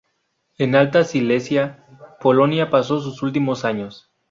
[0.57, 1.85] En alta Silesia,
[2.21, 4.09] Polonia, pasó sus últimos años.